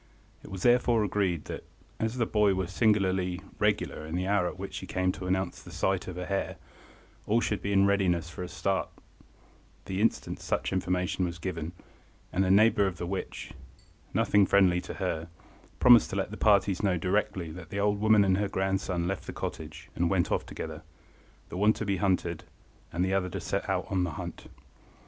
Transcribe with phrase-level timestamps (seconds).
[0.43, 1.63] It was therefore agreed that,
[1.99, 5.61] as the boy was singularly regular in the hour at which he came to announce
[5.61, 6.55] the sight of the hare,
[7.27, 8.89] all should be in readiness for a start
[9.85, 11.73] the instant such information was given,
[12.33, 13.51] and a neighbour of the witch,
[14.11, 15.27] nothing friendly to her,
[15.79, 19.27] promised to let the parties know directly that the old woman and her grandson left
[19.27, 20.81] the cottage and went off together,
[21.49, 22.43] the one to be hunted,
[22.91, 24.47] and the other to set on the hunt.